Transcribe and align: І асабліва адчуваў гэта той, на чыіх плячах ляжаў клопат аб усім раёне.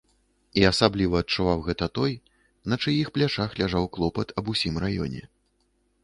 І 0.59 0.61
асабліва 0.69 1.19
адчуваў 1.23 1.59
гэта 1.67 1.85
той, 1.97 2.13
на 2.73 2.79
чыіх 2.85 3.11
плячах 3.17 3.53
ляжаў 3.59 3.85
клопат 3.97 4.27
аб 4.43 4.49
усім 4.55 4.81
раёне. 4.85 5.21